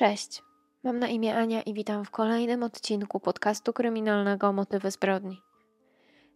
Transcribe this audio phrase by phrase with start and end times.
[0.00, 0.42] Cześć,
[0.84, 5.42] mam na imię Ania i witam w kolejnym odcinku podcastu kryminalnego Motywy zbrodni.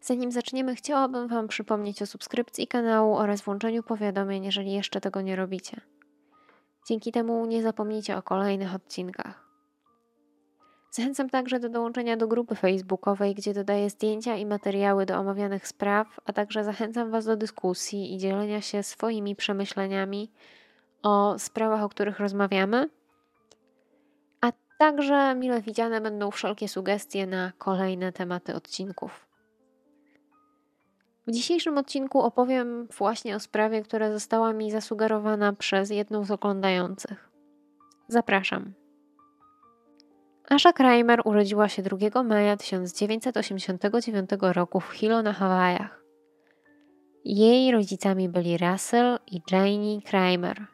[0.00, 5.36] Zanim zaczniemy, chciałabym Wam przypomnieć o subskrypcji kanału oraz włączeniu powiadomień, jeżeli jeszcze tego nie
[5.36, 5.80] robicie.
[6.88, 9.48] Dzięki temu nie zapomnijcie o kolejnych odcinkach.
[10.90, 16.20] Zachęcam także do dołączenia do grupy facebookowej, gdzie dodaję zdjęcia i materiały do omawianych spraw,
[16.24, 20.30] a także zachęcam Was do dyskusji i dzielenia się swoimi przemyśleniami
[21.02, 22.88] o sprawach, o których rozmawiamy.
[24.78, 29.26] Także mile widziane będą wszelkie sugestie na kolejne tematy odcinków.
[31.26, 37.30] W dzisiejszym odcinku opowiem właśnie o sprawie, która została mi zasugerowana przez jedną z oglądających.
[38.08, 38.72] Zapraszam.
[40.48, 46.04] Asha Kramer urodziła się 2 maja 1989 roku w Hilo na Hawajach.
[47.24, 50.66] Jej rodzicami byli Russell i Janie Kramer.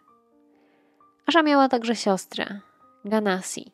[1.27, 2.61] Asha miała także siostrę,
[3.05, 3.73] Ganassi.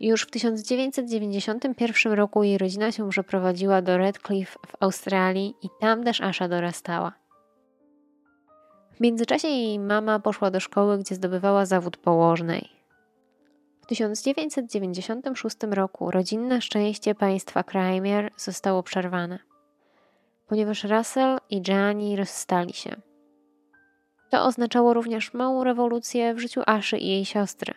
[0.00, 6.20] Już w 1991 roku jej rodzina się przeprowadziła do Redcliffe w Australii i tam też
[6.20, 7.12] Asha dorastała.
[8.96, 12.68] W międzyczasie jej mama poszła do szkoły, gdzie zdobywała zawód położnej.
[13.82, 19.38] W 1996 roku rodzinne szczęście państwa Kramer zostało przerwane,
[20.46, 22.96] ponieważ Russell i Gianni rozstali się.
[24.30, 27.74] To oznaczało również małą rewolucję w życiu Aszy i jej siostry,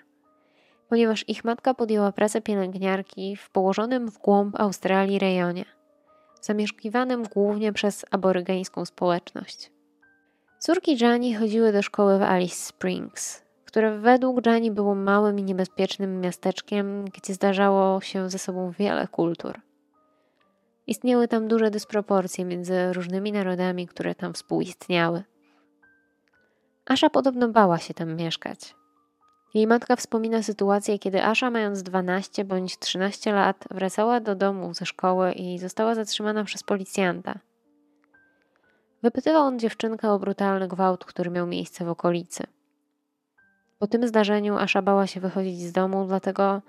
[0.89, 5.65] ponieważ ich matka podjęła pracę pielęgniarki w położonym w głąb Australii rejonie,
[6.41, 9.71] zamieszkiwanym głównie przez aborygeńską społeczność.
[10.59, 16.21] Córki Jani chodziły do szkoły w Alice Springs, które według Jani było małym i niebezpiecznym
[16.21, 19.61] miasteczkiem, gdzie zdarzało się ze sobą wiele kultur.
[20.87, 25.23] Istniały tam duże dysproporcje między różnymi narodami, które tam współistniały.
[26.85, 28.78] Asza podobno bała się tam mieszkać.
[29.53, 34.85] Jej matka wspomina sytuację, kiedy Asza, mając 12 bądź 13 lat, wracała do domu ze
[34.85, 37.39] szkoły i została zatrzymana przez policjanta.
[39.03, 42.43] Wypytywał on dziewczynkę o brutalny gwałt, który miał miejsce w okolicy.
[43.79, 46.61] Po tym zdarzeniu Asza bała się wychodzić z domu, dlatego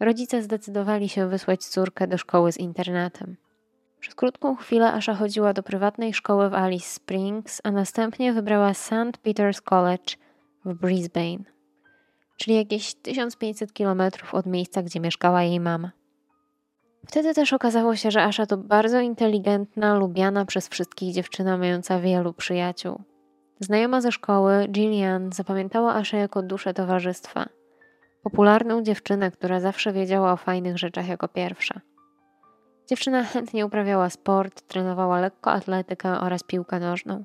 [0.00, 3.36] rodzice zdecydowali się wysłać córkę do szkoły z internatem.
[4.00, 9.18] Przez krótką chwilę Asha chodziła do prywatnej szkoły w Alice Springs, a następnie wybrała St.
[9.24, 10.14] Peter's College
[10.64, 11.57] w Brisbane,
[12.38, 15.90] czyli jakieś 1500 km od miejsca, gdzie mieszkała jej mama.
[17.06, 22.32] Wtedy też okazało się, że Asha to bardzo inteligentna, lubiana przez wszystkich dziewczyna mająca wielu
[22.32, 23.02] przyjaciół.
[23.60, 27.46] Znajoma ze szkoły, Gillian zapamiętała Aszę jako duszę towarzystwa.
[28.22, 31.80] Popularną dziewczynę, która zawsze wiedziała o fajnych rzeczach jako pierwsza.
[32.88, 37.24] Dziewczyna chętnie uprawiała sport, trenowała lekkoatletykę oraz piłkę nożną.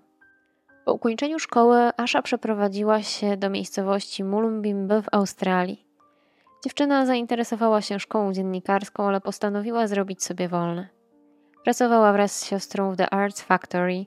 [0.86, 5.88] Po ukończeniu szkoły Asha przeprowadziła się do miejscowości Mullumbimby w Australii.
[6.64, 10.88] Dziewczyna zainteresowała się szkołą dziennikarską, ale postanowiła zrobić sobie wolne.
[11.64, 14.06] Pracowała wraz z siostrą w The Arts Factory,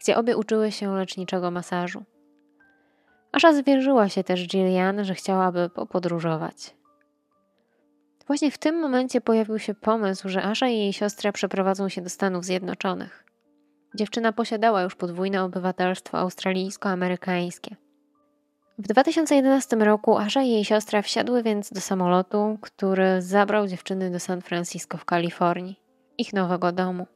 [0.00, 2.04] gdzie obie uczyły się leczniczego masażu.
[3.32, 6.76] Asha zwierzyła się też Gillian, że chciałaby popodróżować.
[8.26, 12.08] Właśnie w tym momencie pojawił się pomysł, że Asha i jej siostra przeprowadzą się do
[12.08, 13.25] Stanów Zjednoczonych.
[13.96, 17.76] Dziewczyna posiadała już podwójne obywatelstwo australijsko-amerykańskie.
[18.78, 24.20] W 2011 roku Asha i jej siostra wsiadły więc do samolotu, który zabrał dziewczyny do
[24.20, 25.80] San Francisco w Kalifornii,
[26.18, 27.06] ich nowego domu.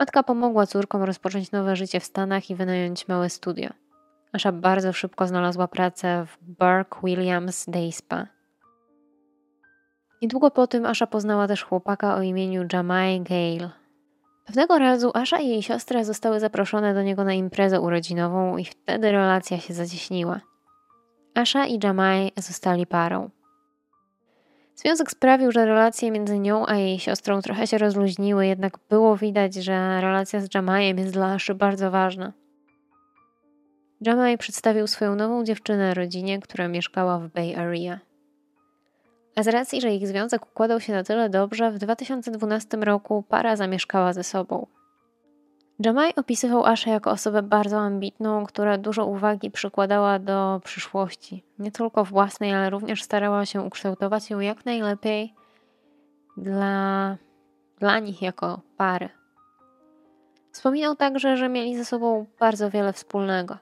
[0.00, 3.70] Matka pomogła córkom rozpocząć nowe życie w Stanach i wynająć małe studio.
[4.32, 8.26] Asha bardzo szybko znalazła pracę w Burke Williams Day Spa.
[10.22, 13.85] Niedługo po tym Asha poznała też chłopaka o imieniu Jamai Gale.
[14.46, 19.12] Pewnego razu Asha i jej siostra zostały zaproszone do niego na imprezę urodzinową i wtedy
[19.12, 20.40] relacja się zacieśniła.
[21.34, 23.30] Asha i Jamai zostali parą.
[24.76, 29.54] Związek sprawił, że relacje między nią a jej siostrą trochę się rozluźniły, jednak było widać,
[29.54, 32.32] że relacja z Jamajem jest dla Aszy bardzo ważna.
[34.00, 38.05] Jamai przedstawił swoją nową dziewczynę rodzinie, która mieszkała w Bay Area.
[39.36, 43.56] A z racji, że ich związek układał się na tyle dobrze, w 2012 roku para
[43.56, 44.66] zamieszkała ze sobą.
[45.78, 51.44] Jamai opisywał Aszę jako osobę bardzo ambitną, która dużo uwagi przykładała do przyszłości.
[51.58, 55.34] Nie tylko własnej, ale również starała się ukształtować ją jak najlepiej
[56.36, 57.16] dla,
[57.78, 59.08] dla nich jako pary.
[60.52, 63.56] Wspominał także, że mieli ze sobą bardzo wiele wspólnego.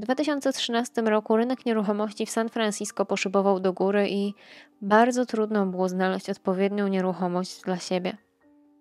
[0.00, 4.34] W 2013 roku rynek nieruchomości w San Francisco poszybował do góry i
[4.82, 8.16] bardzo trudno było znaleźć odpowiednią nieruchomość dla siebie.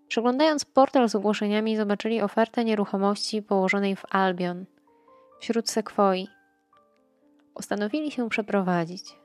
[0.07, 4.66] Przeglądając portal z ogłoszeniami, zobaczyli ofertę nieruchomości położonej w Albion,
[5.39, 6.27] wśród sekwoi.
[7.54, 9.16] Postanowili się przeprowadzić.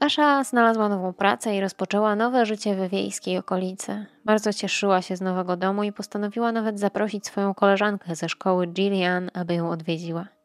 [0.00, 4.06] Asza znalazła nową pracę i rozpoczęła nowe życie we wiejskiej okolicy.
[4.24, 9.30] Bardzo cieszyła się z nowego domu i postanowiła nawet zaprosić swoją koleżankę ze szkoły Gillian,
[9.34, 10.37] aby ją odwiedziła.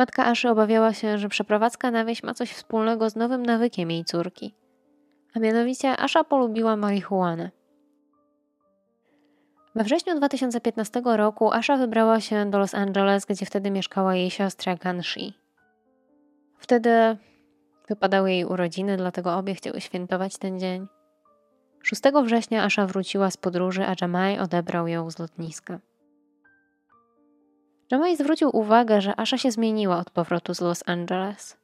[0.00, 4.04] Matka Aszy obawiała się, że przeprowadzka na wieś ma coś wspólnego z nowym nawykiem jej
[4.04, 4.54] córki.
[5.34, 7.50] A mianowicie Asza polubiła marihuanę.
[9.74, 14.76] We wrześniu 2015 roku Asha wybrała się do Los Angeles, gdzie wtedy mieszkała jej siostra
[14.76, 15.34] Ganshi.
[16.58, 17.16] Wtedy
[17.88, 20.86] wypadały jej urodziny, dlatego obie chciały świętować ten dzień.
[21.82, 25.78] 6 września Asha wróciła z podróży, a Jamai odebrał ją z lotniska.
[27.90, 31.56] Jamai zwrócił uwagę, że Asha się zmieniła od powrotu z Los Angeles.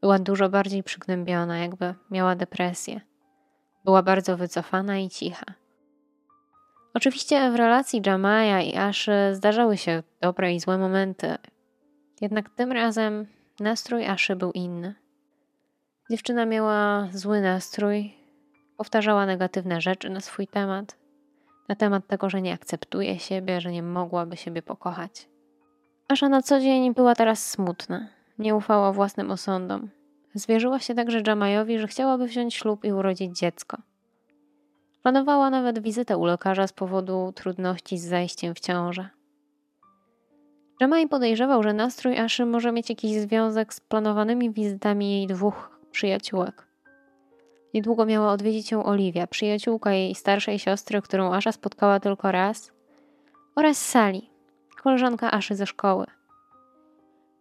[0.00, 3.00] Była dużo bardziej przygnębiona, jakby miała depresję.
[3.84, 5.46] Była bardzo wycofana i cicha.
[6.94, 11.36] Oczywiście w relacji Jamaja i Aszy zdarzały się dobre i złe momenty,
[12.20, 13.26] jednak tym razem
[13.60, 14.94] nastrój Aszy był inny.
[16.10, 18.14] Dziewczyna miała zły nastrój,
[18.76, 20.96] powtarzała negatywne rzeczy na swój temat,
[21.68, 25.28] na temat tego, że nie akceptuje siebie, że nie mogłaby siebie pokochać.
[26.08, 28.08] Asza na co dzień była teraz smutna,
[28.38, 29.88] nie ufała własnym osądom.
[30.34, 33.76] Zwierzyła się także Jamajowi, że chciałaby wziąć ślub i urodzić dziecko.
[35.02, 39.08] Planowała nawet wizytę u lekarza z powodu trudności z zajściem w ciążę.
[40.80, 46.66] Jamai podejrzewał, że nastrój Aszy może mieć jakiś związek z planowanymi wizytami jej dwóch przyjaciółek.
[47.74, 52.72] Niedługo miała odwiedzić ją Oliwia, przyjaciółka jej starszej siostry, którą Asza spotkała tylko raz,
[53.56, 54.20] oraz Sally,
[54.82, 56.06] koleżanka Aszy ze szkoły.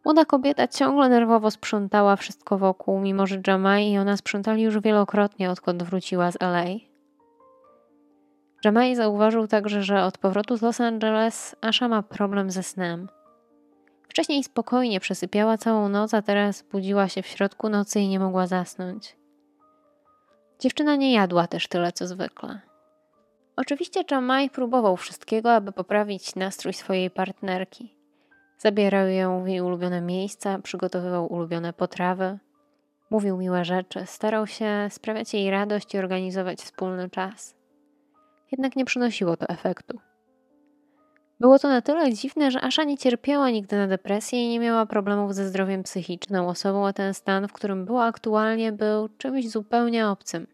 [0.05, 5.51] Młoda kobieta ciągle nerwowo sprzątała wszystko wokół, mimo że Jamai i ona sprzątali już wielokrotnie,
[5.51, 6.65] odkąd wróciła z LA.
[8.65, 13.07] Jamai zauważył także, że od powrotu z Los Angeles Asha ma problem ze snem.
[14.09, 18.47] Wcześniej spokojnie przesypiała całą noc, a teraz budziła się w środku nocy i nie mogła
[18.47, 19.15] zasnąć.
[20.59, 22.66] Dziewczyna nie jadła też tyle co zwykle.
[23.57, 27.97] Oczywiście Jamai próbował wszystkiego, aby poprawić nastrój swojej partnerki.
[28.57, 32.39] Zabierał ją w jej ulubione miejsca, przygotowywał ulubione potrawy,
[33.09, 37.57] mówił miłe rzeczy, starał się sprawiać jej radość i organizować wspólny czas
[38.51, 39.99] jednak nie przynosiło to efektu.
[41.39, 44.85] Było to na tyle dziwne, że Asza nie cierpiała nigdy na depresję i nie miała
[44.85, 46.45] problemów ze zdrowiem psychicznym.
[46.45, 50.47] Osobą, a ten stan, w którym była aktualnie, był czymś zupełnie obcym.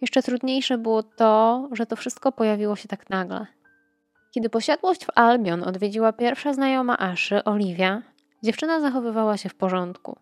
[0.00, 3.46] Jeszcze trudniejsze było to, że to wszystko pojawiło się tak nagle.
[4.34, 8.02] Kiedy posiadłość w Albion odwiedziła pierwsza znajoma Aszy, Oliwia,
[8.42, 10.18] dziewczyna zachowywała się w porządku.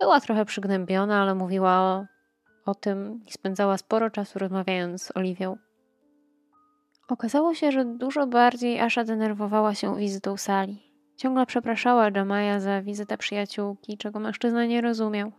[0.00, 2.04] Była trochę przygnębiona, ale mówiła o,
[2.66, 5.56] o tym i spędzała sporo czasu rozmawiając z Oliwią.
[7.08, 10.82] Okazało się, że dużo bardziej Asha denerwowała się wizytą sali.
[11.16, 15.32] Ciągle przepraszała Jamaja za wizytę przyjaciółki, czego mężczyzna nie rozumiał.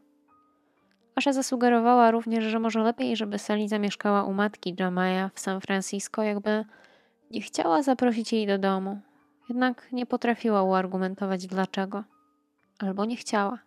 [1.15, 6.23] Asha zasugerowała również, że może lepiej, żeby Sally zamieszkała u matki Jamaja w San Francisco,
[6.23, 6.65] jakby
[7.31, 8.99] nie chciała zaprosić jej do domu.
[9.49, 12.03] Jednak nie potrafiła uargumentować dlaczego.
[12.79, 13.59] Albo nie chciała.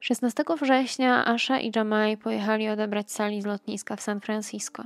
[0.00, 4.82] 16 września Asha i Jamaj pojechali odebrać Sally z lotniska w San Francisco.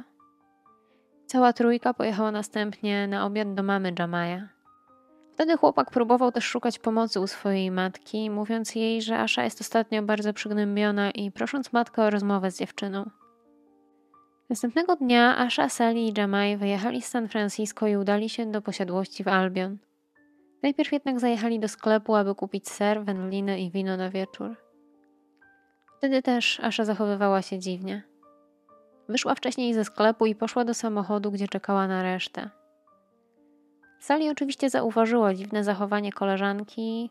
[1.27, 4.56] Cała trójka pojechała następnie na obiad do mamy Jamaja.
[5.37, 10.03] Wtedy chłopak próbował też szukać pomocy u swojej matki, mówiąc jej, że Asha jest ostatnio
[10.03, 13.11] bardzo przygnębiona i prosząc matkę o rozmowę z dziewczyną.
[14.51, 19.25] Następnego dnia Asha, Sally i Jamai wyjechali z San Francisco i udali się do posiadłości
[19.25, 19.79] w Albion.
[20.63, 24.57] Najpierw jednak zajechali do sklepu, aby kupić ser, wędliny i wino na wieczór.
[25.99, 28.03] Wtedy też Asha zachowywała się dziwnie.
[29.09, 32.51] Wyszła wcześniej ze sklepu i poszła do samochodu, gdzie czekała na resztę.
[34.01, 37.11] Sali oczywiście zauważyła dziwne zachowanie koleżanki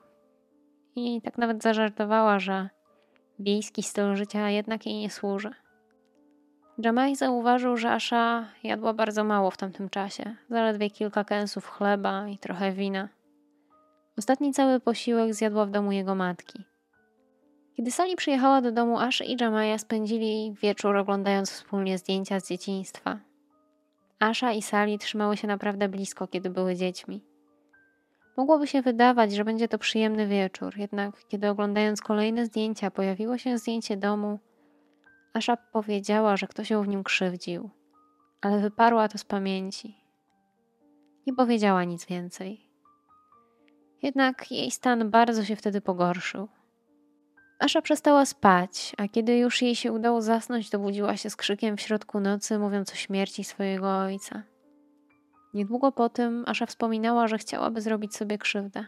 [0.96, 2.70] i tak nawet zażartowała, że
[3.40, 5.52] wiejski styl życia jednak jej nie służy.
[6.78, 12.38] Jamai zauważył, że Asha jadła bardzo mało w tamtym czasie, zaledwie kilka kęsów chleba i
[12.38, 13.10] trochę wina.
[14.18, 16.64] Ostatni cały posiłek zjadła w domu jego matki.
[17.76, 23.20] Kiedy Sali przyjechała do domu, Ash i Jamaja spędzili wieczór oglądając wspólnie zdjęcia z dzieciństwa.
[24.20, 27.24] Asha i Sali trzymały się naprawdę blisko, kiedy były dziećmi.
[28.38, 33.58] Mogłoby się wydawać, że będzie to przyjemny wieczór, jednak kiedy oglądając kolejne zdjęcia pojawiło się
[33.58, 34.40] zdjęcie domu,
[35.36, 37.70] Asha powiedziała, że ktoś ją w nim krzywdził,
[38.42, 39.98] ale wyparła to z pamięci.
[41.28, 42.70] Nie powiedziała nic więcej.
[44.02, 46.48] Jednak jej stan bardzo się wtedy pogorszył.
[47.60, 51.78] Asza przestała spać, a kiedy już jej się udało zasnąć, to budziła się z krzykiem
[51.78, 54.44] w środku nocy, mówiąc o śmierci swojego ojca.
[55.54, 58.86] Niedługo po tym Asza wspominała, że chciałaby zrobić sobie krzywdę.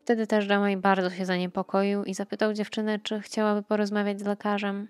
[0.00, 4.88] Wtedy też Jamaj bardzo się zaniepokoił i zapytał dziewczynę, czy chciałaby porozmawiać z lekarzem.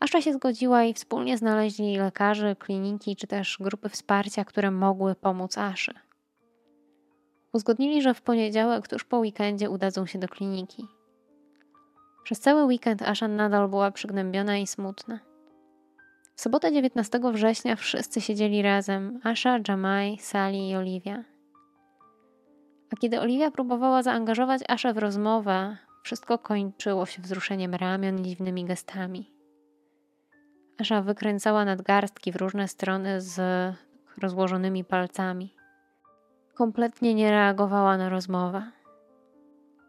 [0.00, 5.58] Asza się zgodziła i wspólnie znaleźli lekarzy, kliniki czy też grupy wsparcia, które mogły pomóc
[5.58, 5.94] Aszy.
[7.52, 10.86] Uzgodnili, że w poniedziałek, tuż po weekendzie, udadzą się do kliniki.
[12.24, 15.20] Przez cały weekend Asha nadal była przygnębiona i smutna.
[16.34, 21.24] W sobotę 19 września wszyscy siedzieli razem: Asha, Jamai, Sally i Olivia.
[22.92, 28.64] A kiedy Olivia próbowała zaangażować Aszę w rozmowę, wszystko kończyło się wzruszeniem ramion i dziwnymi
[28.64, 29.32] gestami.
[30.80, 33.40] Asza wykręcała nadgarstki w różne strony z
[34.18, 35.57] rozłożonymi palcami.
[36.58, 38.62] Kompletnie nie reagowała na rozmowę.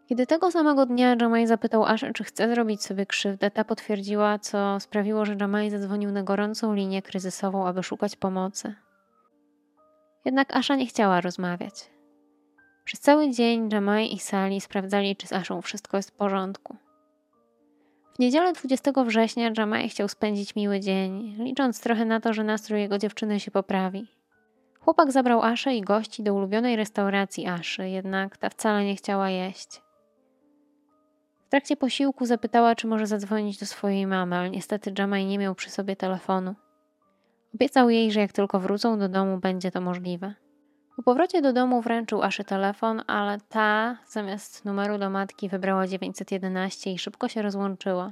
[0.08, 4.80] Kiedy tego samego dnia Jamai zapytał Aszę, czy chce zrobić sobie krzywdę, ta potwierdziła, co
[4.80, 8.76] sprawiło, że Jamai zadzwonił na gorącą linię kryzysową, aby szukać pomocy.
[10.26, 11.92] Jednak Asza nie chciała rozmawiać.
[12.84, 16.76] Przez cały dzień Jamai i Sally sprawdzali, czy z Aszą wszystko jest w porządku.
[18.16, 22.80] W niedzielę 20 września Jamai chciał spędzić miły dzień, licząc trochę na to, że nastrój
[22.80, 24.19] jego dziewczyny się poprawi.
[24.80, 29.82] Chłopak zabrał Aszę i gości do ulubionej restauracji Aszy, jednak ta wcale nie chciała jeść.
[31.46, 35.56] W trakcie posiłku zapytała, czy może zadzwonić do swojej mamy, ale niestety Jamai nie miał
[35.56, 36.56] przy sobie telefonu.
[37.56, 40.34] Obiecał jej, że jak tylko wrócą do domu, będzie to możliwe.
[40.96, 46.92] Po powrocie do domu wręczył Aszy telefon, ale ta zamiast numeru do matki wybrała 911
[46.92, 48.12] i szybko się rozłączyła.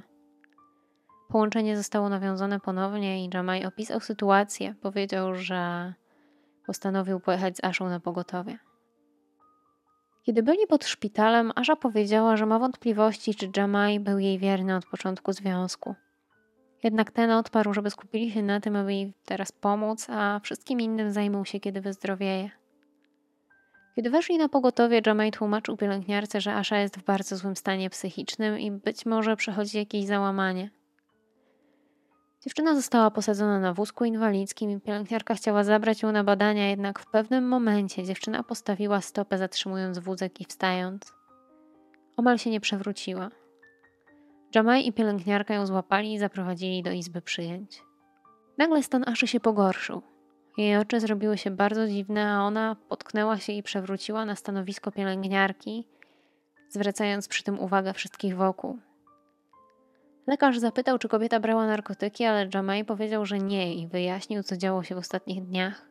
[1.28, 4.74] Połączenie zostało nawiązane ponownie i Jamai opisał sytuację.
[4.82, 5.94] Powiedział, że
[6.68, 8.58] postanowił pojechać z Aszą na pogotowie.
[10.22, 14.86] Kiedy byli pod szpitalem, Asza powiedziała, że ma wątpliwości, czy Jamai był jej wierny od
[14.86, 15.94] początku związku.
[16.82, 21.12] Jednak ten odparł, żeby skupili się na tym, aby jej teraz pomóc, a wszystkim innym
[21.12, 22.50] zajmą się, kiedy wyzdrowieje.
[23.96, 28.58] Kiedy weszli na pogotowie, Jamai tłumaczył pielęgniarce, że Asha jest w bardzo złym stanie psychicznym
[28.58, 30.70] i być może przechodzi jakieś załamanie.
[32.40, 37.06] Dziewczyna została posadzona na wózku inwalidzkim i pielęgniarka chciała zabrać ją na badania, jednak w
[37.06, 41.12] pewnym momencie dziewczyna postawiła stopę, zatrzymując wózek i wstając.
[42.16, 43.30] Omal się nie przewróciła.
[44.54, 47.82] Jamai i pielęgniarka ją złapali i zaprowadzili do izby przyjęć.
[48.58, 50.02] Nagle stan Aszy się pogorszył.
[50.56, 55.86] Jej oczy zrobiły się bardzo dziwne, a ona potknęła się i przewróciła na stanowisko pielęgniarki,
[56.68, 58.78] zwracając przy tym uwagę wszystkich wokół.
[60.28, 64.82] Lekarz zapytał, czy kobieta brała narkotyki, ale Jamai powiedział, że nie i wyjaśnił, co działo
[64.82, 65.88] się w ostatnich dniach.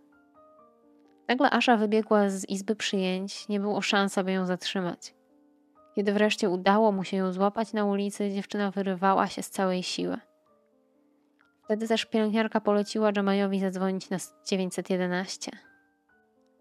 [1.27, 5.15] Nagle Asha wybiegła z izby przyjęć, nie było szans, aby ją zatrzymać.
[5.96, 10.17] Kiedy wreszcie udało mu się ją złapać na ulicy, dziewczyna wyrywała się z całej siły.
[11.63, 15.51] Wtedy też pielęgniarka poleciła Jamajowi zadzwonić na 911.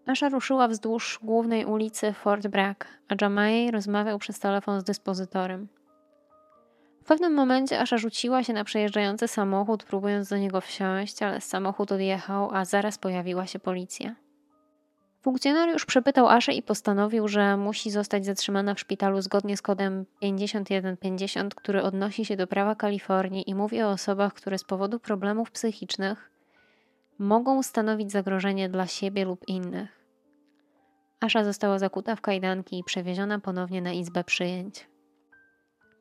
[0.07, 5.69] Asha ruszyła wzdłuż głównej ulicy Fort Bragg, a Jamaj rozmawiał przez telefon z dyspozytorem.
[7.07, 11.93] W pewnym momencie Asha rzuciła się na przejeżdżający samochód, próbując do niego wsiąść, ale samochód
[11.93, 14.15] odjechał, a zaraz pojawiła się policja.
[15.23, 21.55] Funkcjonariusz przepytał Aszę i postanowił, że musi zostać zatrzymana w szpitalu zgodnie z kodem 5150,
[21.55, 26.31] który odnosi się do prawa Kalifornii i mówi o osobach, które z powodu problemów psychicznych
[27.19, 29.89] mogą stanowić zagrożenie dla siebie lub innych.
[31.21, 34.96] Asza została zakuta w kajdanki i przewieziona ponownie na izbę przyjęć.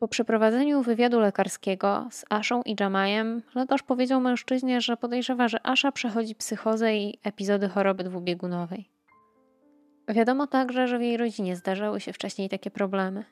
[0.06, 5.92] Po przeprowadzeniu wywiadu lekarskiego z Aszą i Jamajem, lekarz powiedział mężczyźnie, że podejrzewa, że Asza
[5.92, 8.90] przechodzi psychozę i epizody choroby dwubiegunowej.
[10.08, 13.24] Wiadomo także, że w jej rodzinie zdarzały się wcześniej takie problemy.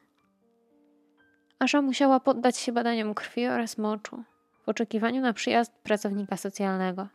[1.59, 4.23] Asza musiała poddać się badaniom krwi oraz moczu
[4.65, 7.07] w oczekiwaniu na przyjazd pracownika socjalnego.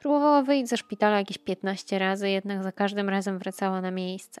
[0.00, 4.40] Próbowała wyjść ze szpitala jakieś 15 razy, jednak za każdym razem wracała na miejsce.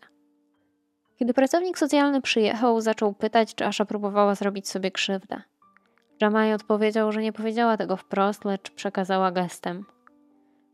[1.20, 5.42] Kiedy pracownik socjalny przyjechał, zaczął pytać, czy Asza próbowała zrobić sobie krzywdę.
[6.20, 9.84] Jamai odpowiedział, że nie powiedziała tego wprost, lecz przekazała gestem–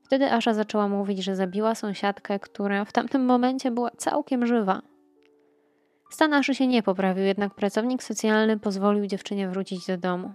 [0.07, 4.83] Wtedy Asza zaczęła mówić, że zabiła sąsiadkę, która w tamtym momencie była całkiem żywa.
[6.11, 10.33] Stan Aszy się nie poprawił, jednak pracownik socjalny pozwolił dziewczynie wrócić do domu.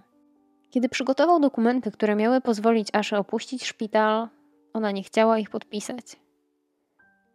[0.70, 4.28] Kiedy przygotował dokumenty, które miały pozwolić Aszy opuścić szpital,
[4.72, 6.16] ona nie chciała ich podpisać.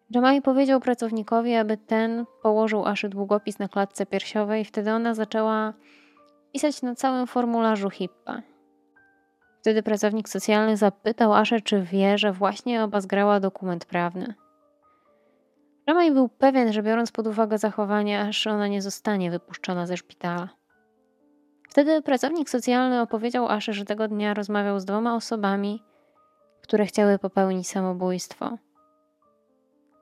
[0.10, 5.74] Jamai powiedział pracownikowi, aby ten położył Aszy długopis na klatce piersiowej, wtedy ona zaczęła
[6.54, 8.42] pisać na całym formularzu HIPPA.
[9.62, 14.34] Wtedy pracownik socjalny zapytał Aszę, czy wie, że właśnie oba zgrała dokument prawny.
[15.88, 20.50] Ramaj był pewien, że biorąc pod uwagę zachowanie Aszy, ona nie zostanie wypuszczona ze szpitala.
[21.70, 25.84] Wtedy pracownik socjalny opowiedział Aszy, że tego dnia rozmawiał z dwoma osobami,
[26.62, 28.58] które chciały popełnić samobójstwo.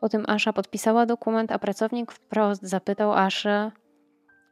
[0.05, 3.71] Po tym Asha podpisała dokument, a pracownik wprost zapytał Aszę,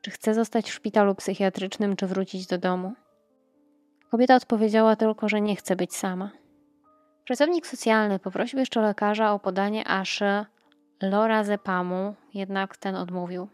[0.01, 2.93] czy chce zostać w szpitalu psychiatrycznym, czy wrócić do domu.
[4.11, 6.29] Kobieta odpowiedziała tylko, że nie chce być sama.
[7.25, 10.45] Pracownik socjalny poprosił jeszcze lekarza o podanie Aszy
[11.01, 13.47] lorazepamu, jednak ten odmówił.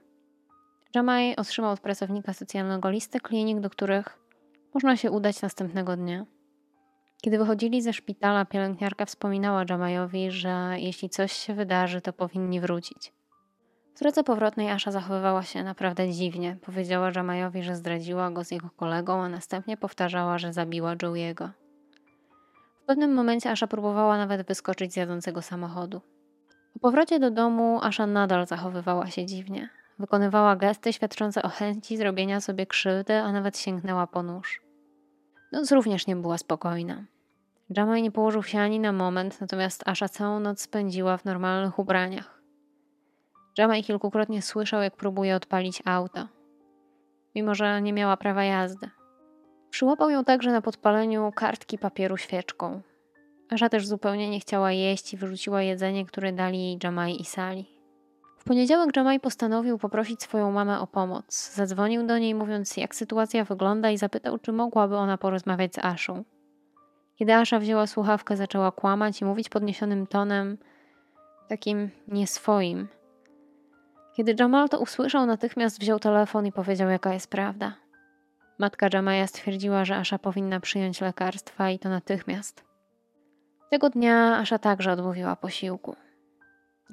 [0.96, 4.20] Jamaj otrzymał od pracownika socjalnego listę klinik, do których
[4.74, 6.26] można się udać następnego dnia.
[7.22, 13.14] Kiedy wychodzili ze szpitala, pielęgniarka wspominała Jamajowi, że jeśli coś się wydarzy, to powinni wrócić.
[13.96, 16.58] W drodze powrotnej Asha zachowywała się naprawdę dziwnie.
[16.66, 21.50] Powiedziała Jamajowi, że zdradziła go z jego kolegą, a następnie powtarzała, że zabiła Joey'ego.
[22.84, 26.02] W pewnym momencie Asha próbowała nawet wyskoczyć z jadącego samochodu.
[26.74, 29.70] Po powrocie do domu Asha nadal zachowywała się dziwnie.
[30.00, 34.69] Wykonywała gesty świadczące o chęci zrobienia sobie krzywdy, a nawet sięgnęła po nóż.
[35.52, 37.04] Noc również nie była spokojna.
[37.70, 42.42] Jamaj nie położył się ani na moment, natomiast Asha całą noc spędziła w normalnych ubraniach.
[43.58, 46.28] Jamaj kilkukrotnie słyszał, jak próbuje odpalić auto,
[47.36, 48.90] mimo że nie miała prawa jazdy.
[49.70, 52.82] Przyłapał ją także na podpaleniu kartki papieru świeczką.
[53.50, 57.79] Asha też zupełnie nie chciała jeść i wyrzuciła jedzenie, które dali jej Jamaj i Sali.
[58.40, 61.54] W poniedziałek Jamaj postanowił poprosić swoją mamę o pomoc.
[61.54, 66.24] Zadzwonił do niej, mówiąc, jak sytuacja wygląda, i zapytał, czy mogłaby ona porozmawiać z Aszą.
[67.16, 70.58] Kiedy Asza wzięła słuchawkę, zaczęła kłamać i mówić podniesionym tonem,
[71.50, 72.88] takim nieswoim.
[74.16, 77.74] Kiedy Jamal to usłyszał, natychmiast wziął telefon i powiedział, jaka jest prawda.
[78.60, 82.64] Matka Jamaja stwierdziła, że Asza powinna przyjąć lekarstwa i to natychmiast.
[83.70, 85.96] Tego dnia Asza także odmówiła posiłku.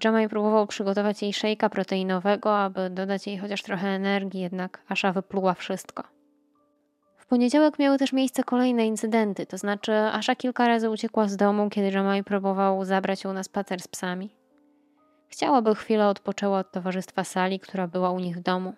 [0.04, 5.54] Jamaj próbował przygotować jej szejka proteinowego, aby dodać jej chociaż trochę energii, jednak Asha wypluła
[5.54, 6.02] wszystko.
[7.16, 11.70] W poniedziałek miały też miejsce kolejne incydenty, to znaczy Asha kilka razy uciekła z domu,
[11.70, 14.30] kiedy Jamaj próbował zabrać ją na spacer z psami.
[15.28, 18.74] Chciałaby chwilę odpoczęła od towarzystwa Sali, która była u nich w domu.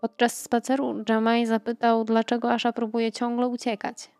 [0.00, 4.10] Podczas spaceru Jamaj zapytał, dlaczego Asha próbuje ciągle uciekać.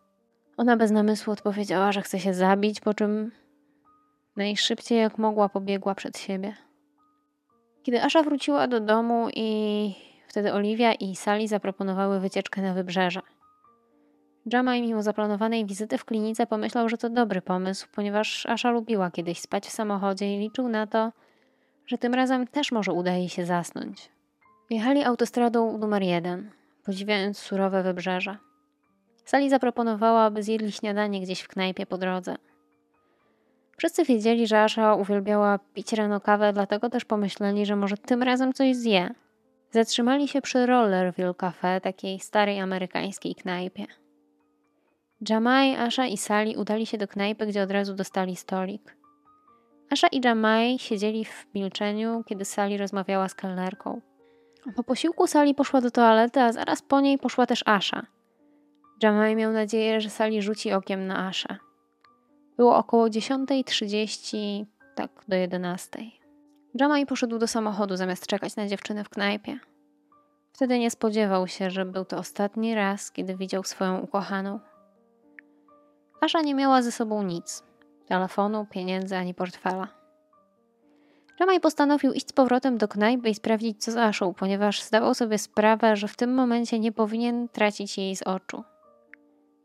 [0.57, 3.31] Ona bez namysłu odpowiedziała, że chce się zabić, po czym
[4.41, 6.57] Najszybciej jak mogła pobiegła przed siebie.
[7.83, 9.95] Kiedy Asza wróciła do domu i
[10.29, 13.21] wtedy Oliwia i Sali zaproponowały wycieczkę na wybrzeże.
[14.53, 19.41] Jamaj mimo zaplanowanej wizyty w klinice pomyślał, że to dobry pomysł, ponieważ Asza lubiła kiedyś
[19.41, 21.13] spać w samochodzie i liczył na to,
[21.87, 24.11] że tym razem też może uda jej się zasnąć.
[24.71, 26.51] Jechali autostradą numer jeden,
[26.85, 28.37] podziwiając surowe wybrzeże.
[29.25, 32.37] Sali zaproponowała, aby zjedli śniadanie gdzieś w knajpie po drodze–
[33.81, 38.53] Wszyscy wiedzieli, że Asha uwielbiała pić rano kawę, dlatego też pomyśleli, że może tym razem
[38.53, 39.15] coś zje.
[39.71, 43.87] Zatrzymali się przy Rollerville Cafe, takiej starej amerykańskiej knajpie.
[45.29, 48.97] Jamai, Asha i Sally udali się do knajpy, gdzie od razu dostali stolik.
[49.91, 54.01] Asha i Jamai siedzieli w milczeniu, kiedy Sally rozmawiała z kelnerką.
[54.77, 58.07] Po posiłku Sally poszła do toalety, a zaraz po niej poszła też Asha.
[59.03, 61.70] Jamai miał nadzieję, że Sally rzuci okiem na Asha.
[62.61, 66.11] Było około 10.30, tak do 11.00.
[66.75, 69.59] Jamaj poszedł do samochodu zamiast czekać na dziewczynę w knajpie.
[70.53, 74.61] Wtedy nie spodziewał się, że był to ostatni raz, kiedy widział swoją ukochaną.
[76.21, 77.63] Asza nie miała ze sobą nic
[78.07, 79.89] telefonu, pieniędzy ani portfela.
[81.41, 85.39] Jamaj postanowił iść z powrotem do knajpy i sprawdzić, co z Aszą, ponieważ zdawał sobie
[85.39, 88.65] sprawę, że w tym momencie nie powinien tracić jej z oczu.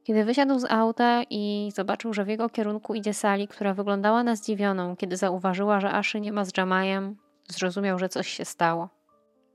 [0.05, 4.35] Kiedy wysiadł z auta i zobaczył, że w jego kierunku idzie Sali, która wyglądała na
[4.35, 7.15] zdziwioną, kiedy zauważyła, że Aszy nie ma z Jamajem,
[7.47, 8.89] zrozumiał, że coś się stało.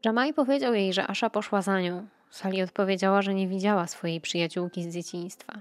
[0.04, 2.06] Jamaj powiedział jej, że Asza poszła za nią.
[2.30, 5.60] Sali odpowiedziała, że nie widziała swojej przyjaciółki z dzieciństwa.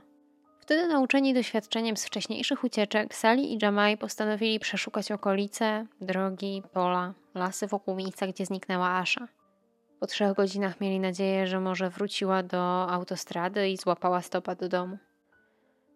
[0.60, 7.68] Wtedy nauczeni doświadczeniem z wcześniejszych ucieczek, Sali i Jamaj postanowili przeszukać okolice, drogi, pola, lasy
[7.68, 9.28] wokół miejsca, gdzie zniknęła Asza.
[10.00, 14.98] Po trzech godzinach mieli nadzieję, że może wróciła do autostrady i złapała stopa do domu.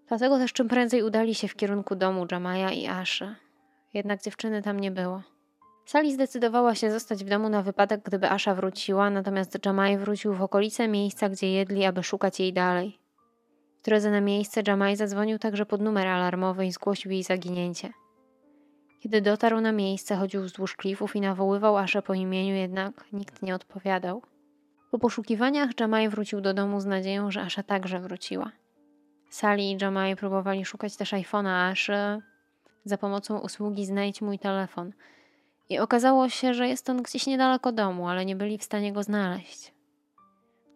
[0.08, 3.36] Dlatego też czym prędzej udali się w kierunku domu Jamaja i Aszy.
[3.94, 5.22] Jednak dziewczyny tam nie było.
[5.86, 10.42] Sali zdecydowała się zostać w domu na wypadek, gdyby Asha wróciła, natomiast Jamaj wrócił w
[10.42, 13.00] okolice miejsca, gdzie jedli, aby szukać jej dalej.
[13.82, 18.03] W drodze na miejsce Jamaj zadzwonił także pod numer alarmowy i zgłosił jej zaginięcie.
[19.04, 23.56] Kiedy dotarł na miejsce, chodził wzdłuż klifów i nawoływał Aszę po imieniu, jednak nikt nie
[23.56, 24.22] odpowiadał.
[24.92, 28.52] Po poszukiwaniach Jamaj wrócił do domu z nadzieją, że Asza także wróciła.
[29.30, 32.22] Sali i Jamaj próbowali szukać też iPhone'a Aszy
[32.86, 34.94] za pomocą usługi Znajdź mój telefon.
[35.70, 39.04] I okazało się, że jest on gdzieś niedaleko domu, ale nie byli w stanie go
[39.04, 39.74] znaleźć.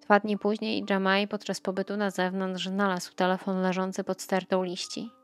[0.01, 5.16] Dwa dni później Jamaj podczas pobytu na zewnątrz znalazł telefon leżący pod stertą liści.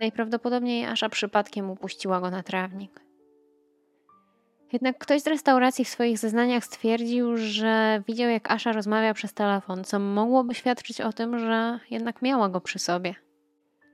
[0.00, 3.00] Najprawdopodobniej Asza przypadkiem upuściła go na trawnik.
[4.72, 9.84] Jednak ktoś z restauracji w swoich zeznaniach stwierdził, że widział jak Asza rozmawia przez telefon,
[9.84, 13.14] co mogłoby świadczyć o tym, że jednak miała go przy sobie.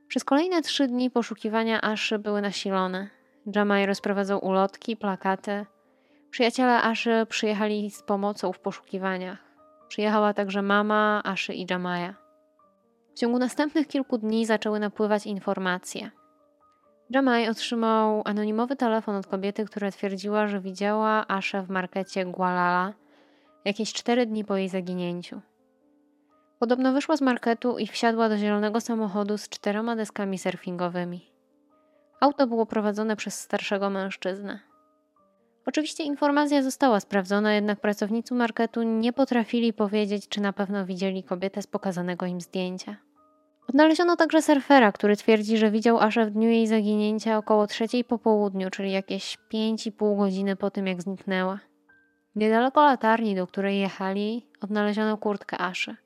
[0.08, 3.08] Przez kolejne trzy dni poszukiwania Aszy były nasilone.
[3.54, 5.66] Jamaj rozprowadzał ulotki, plakaty.
[6.30, 9.38] Przyjaciele Aszy przyjechali z pomocą w poszukiwaniach.
[9.88, 12.21] Przyjechała także mama Aszy i Jamaja.
[13.14, 16.11] W ciągu następnych kilku dni zaczęły napływać informacje.
[17.11, 22.92] Jamaj otrzymał anonimowy telefon od kobiety, która twierdziła, że widziała Aszę w markecie Gualala
[23.64, 25.40] jakieś cztery dni po jej zaginięciu.
[26.59, 31.33] Podobno wyszła z marketu i wsiadła do zielonego samochodu z czterema deskami surfingowymi.
[32.20, 34.71] Auto było prowadzone przez starszego mężczyznę.
[35.66, 41.62] Oczywiście informacja została sprawdzona, jednak pracownicy marketu nie potrafili powiedzieć, czy na pewno widzieli kobietę
[41.62, 42.96] z pokazanego im zdjęcia.
[43.68, 48.18] Odnaleziono także surfera, który twierdzi, że widział Aszę w dniu jej zaginięcia około trzeciej po
[48.18, 51.59] południu, czyli jakieś 5,5 godziny po tym, jak zniknęła.
[52.37, 55.96] Niedaleko latarni, do której jechali, odnaleziono kurtkę Aszy.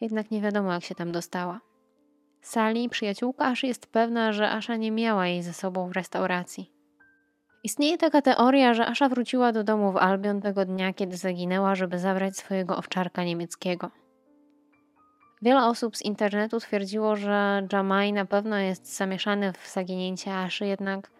[0.00, 1.60] Jednak nie wiadomo, jak się tam dostała.
[2.40, 6.81] Sali, przyjaciółka Aszy, jest pewna, że Asza nie miała jej ze sobą w restauracji.
[7.64, 11.98] Istnieje taka teoria, że Asza wróciła do domu w Albion tego dnia, kiedy zaginęła, żeby
[11.98, 13.90] zabrać swojego owczarka niemieckiego.
[15.42, 21.10] Wiele osób z internetu twierdziło, że Jamai na pewno jest zamieszany w zaginięcie Aszy, jednak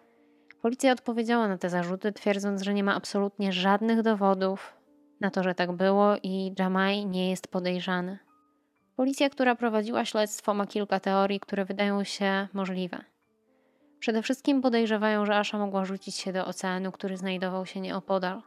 [0.63, 4.77] policja odpowiedziała na te zarzuty, twierdząc, że nie ma absolutnie żadnych dowodów
[5.21, 8.19] na to, że tak było i Jamai nie jest podejrzany.
[8.97, 13.12] Policja, która prowadziła śledztwo, ma kilka teorii, które wydają się możliwe.
[14.03, 18.43] Przede wszystkim podejrzewają, że Asha mogła rzucić się do oceanu, który znajdował się nieopodal.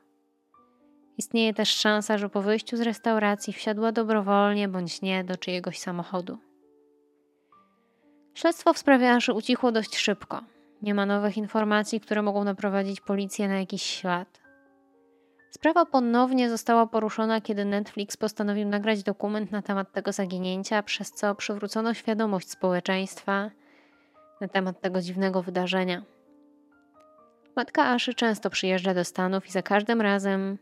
[1.17, 6.37] Istnieje też szansa, że po wyjściu z restauracji wsiadła dobrowolnie bądź nie do czyjegoś samochodu.
[8.33, 10.41] Śledztwo w sprawie Aszy ucichło dość szybko.
[10.81, 14.41] Nie ma nowych informacji, które mogą naprowadzić policję na jakiś ślad.
[15.51, 21.35] Sprawa ponownie została poruszona, kiedy Netflix postanowił nagrać dokument na temat tego zaginięcia, przez co
[21.35, 23.51] przywrócono świadomość społeczeństwa
[24.41, 26.03] na temat tego dziwnego wydarzenia.
[27.55, 30.57] Matka Aszy często przyjeżdża do Stanów i za każdym razem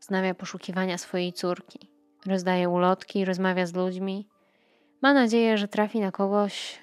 [0.00, 1.88] wznawia poszukiwania swojej córki.
[2.26, 4.28] Rozdaje ulotki, rozmawia z ludźmi.
[5.02, 6.78] Ma nadzieję, że trafi na kogoś,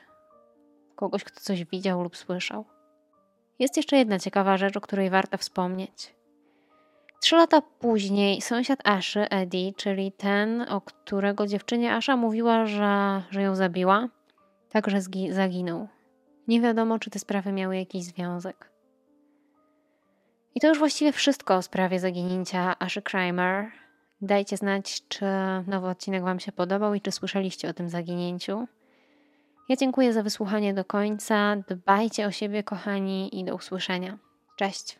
[0.95, 2.65] kogoś, kto coś widział lub słyszał.
[3.59, 6.15] Jest jeszcze jedna ciekawa rzecz, o której warto wspomnieć.
[7.21, 13.41] Trzy lata później sąsiad Aszy, Eddie, czyli ten, o którego dziewczynie Asza mówiła, że, że
[13.41, 14.07] ją zabiła,
[14.69, 14.97] także
[15.29, 15.87] zaginął.
[16.49, 18.71] Nie wiadomo, czy te sprawy miały jakiś związek.
[20.55, 23.71] I to już właściwie wszystko o sprawie zaginięcia Aszy Kramer.
[24.21, 25.25] Dajcie znać, czy
[25.67, 28.67] nowy odcinek Wam się podobał i czy słyszeliście o tym zaginięciu.
[29.69, 31.55] Ja dziękuję za wysłuchanie do końca.
[31.67, 34.17] Dbajcie o siebie, kochani, i do usłyszenia.
[34.55, 34.99] Cześć.